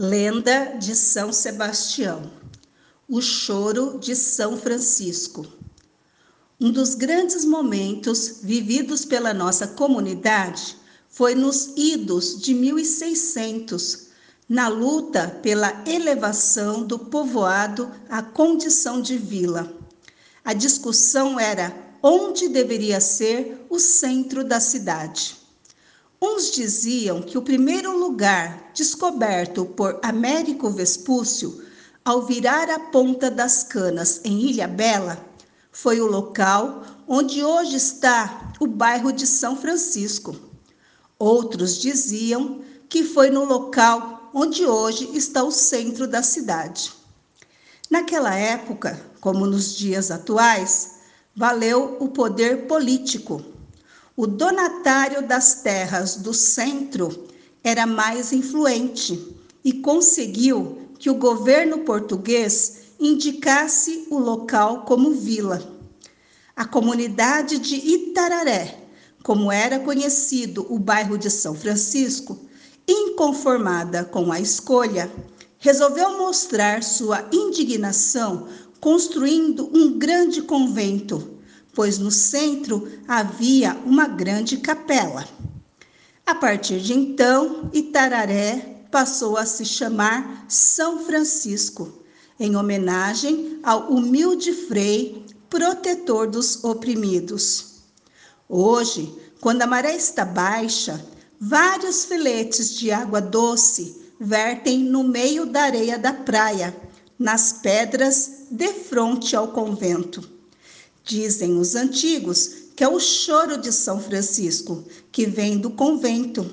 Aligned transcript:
Lenda 0.00 0.76
de 0.78 0.94
São 0.94 1.32
Sebastião. 1.32 2.30
O 3.08 3.20
choro 3.20 3.98
de 3.98 4.14
São 4.14 4.56
Francisco. 4.56 5.44
Um 6.60 6.70
dos 6.70 6.94
grandes 6.94 7.44
momentos 7.44 8.38
vividos 8.40 9.04
pela 9.04 9.34
nossa 9.34 9.66
comunidade 9.66 10.76
foi 11.08 11.34
nos 11.34 11.72
idos 11.76 12.40
de 12.40 12.54
1600, 12.54 14.06
na 14.48 14.68
luta 14.68 15.36
pela 15.42 15.82
elevação 15.84 16.84
do 16.84 16.96
povoado 16.96 17.90
à 18.08 18.22
condição 18.22 19.02
de 19.02 19.18
vila. 19.18 19.76
A 20.44 20.54
discussão 20.54 21.40
era 21.40 21.76
onde 22.00 22.48
deveria 22.48 23.00
ser 23.00 23.66
o 23.68 23.80
centro 23.80 24.44
da 24.44 24.60
cidade. 24.60 25.37
Uns 26.20 26.50
diziam 26.50 27.22
que 27.22 27.38
o 27.38 27.42
primeiro 27.42 27.96
lugar 27.96 28.72
descoberto 28.74 29.64
por 29.64 30.00
Américo 30.02 30.68
Vespúcio, 30.68 31.62
ao 32.04 32.22
virar 32.22 32.68
a 32.68 32.80
ponta 32.80 33.30
das 33.30 33.62
canas 33.62 34.20
em 34.24 34.40
Ilha 34.40 34.66
Bela, 34.66 35.24
foi 35.70 36.00
o 36.00 36.08
local 36.08 36.82
onde 37.06 37.44
hoje 37.44 37.76
está 37.76 38.52
o 38.58 38.66
bairro 38.66 39.12
de 39.12 39.28
São 39.28 39.56
Francisco. 39.56 40.34
Outros 41.16 41.78
diziam 41.78 42.62
que 42.88 43.04
foi 43.04 43.30
no 43.30 43.44
local 43.44 44.30
onde 44.34 44.66
hoje 44.66 45.08
está 45.16 45.44
o 45.44 45.52
centro 45.52 46.08
da 46.08 46.22
cidade. 46.22 46.92
Naquela 47.88 48.34
época, 48.34 49.00
como 49.20 49.46
nos 49.46 49.76
dias 49.76 50.10
atuais, 50.10 50.96
valeu 51.34 51.96
o 52.00 52.08
poder 52.08 52.66
político 52.66 53.57
o 54.18 54.26
donatário 54.26 55.22
das 55.22 55.62
terras 55.62 56.16
do 56.16 56.34
centro 56.34 57.28
era 57.62 57.86
mais 57.86 58.32
influente 58.32 59.36
e 59.64 59.74
conseguiu 59.74 60.76
que 60.98 61.08
o 61.08 61.14
governo 61.14 61.84
português 61.84 62.78
indicasse 62.98 64.08
o 64.10 64.18
local 64.18 64.82
como 64.82 65.12
vila. 65.12 65.62
A 66.56 66.64
comunidade 66.64 67.60
de 67.60 67.76
Itararé, 67.76 68.88
como 69.22 69.52
era 69.52 69.78
conhecido 69.78 70.66
o 70.68 70.80
bairro 70.80 71.16
de 71.16 71.30
São 71.30 71.54
Francisco, 71.54 72.40
inconformada 72.88 74.04
com 74.04 74.32
a 74.32 74.40
escolha, 74.40 75.08
resolveu 75.58 76.18
mostrar 76.18 76.82
sua 76.82 77.24
indignação 77.32 78.48
construindo 78.80 79.70
um 79.72 79.96
grande 79.96 80.42
convento 80.42 81.37
pois 81.78 81.96
no 81.96 82.10
centro 82.10 82.88
havia 83.06 83.80
uma 83.86 84.08
grande 84.08 84.56
capela. 84.56 85.24
A 86.26 86.34
partir 86.34 86.80
de 86.80 86.92
então, 86.92 87.70
Itararé 87.72 88.82
passou 88.90 89.36
a 89.36 89.46
se 89.46 89.64
chamar 89.64 90.44
São 90.48 91.04
Francisco, 91.04 92.02
em 92.40 92.56
homenagem 92.56 93.60
ao 93.62 93.92
humilde 93.92 94.52
frei 94.52 95.24
protetor 95.48 96.26
dos 96.26 96.64
oprimidos. 96.64 97.74
Hoje, 98.48 99.14
quando 99.40 99.62
a 99.62 99.66
maré 99.68 99.94
está 99.94 100.24
baixa, 100.24 101.00
vários 101.40 102.04
filetes 102.04 102.76
de 102.76 102.90
água 102.90 103.20
doce 103.20 104.02
vertem 104.18 104.80
no 104.80 105.04
meio 105.04 105.46
da 105.46 105.62
areia 105.62 105.96
da 105.96 106.12
praia, 106.12 106.76
nas 107.16 107.52
pedras 107.52 108.48
de 108.50 108.66
frente 108.72 109.36
ao 109.36 109.52
convento. 109.52 110.37
Dizem 111.08 111.58
os 111.58 111.74
antigos 111.74 112.68
que 112.76 112.84
é 112.84 112.88
o 112.88 113.00
choro 113.00 113.56
de 113.56 113.72
São 113.72 113.98
Francisco, 113.98 114.84
que 115.10 115.24
vem 115.24 115.56
do 115.56 115.70
convento, 115.70 116.46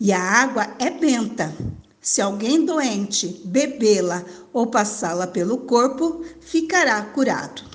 e 0.00 0.10
a 0.12 0.18
água 0.18 0.74
é 0.78 0.88
benta. 0.90 1.54
Se 2.00 2.22
alguém 2.22 2.64
doente 2.64 3.42
bebê-la 3.44 4.24
ou 4.50 4.66
passá-la 4.66 5.26
pelo 5.26 5.58
corpo, 5.58 6.24
ficará 6.40 7.02
curado. 7.02 7.67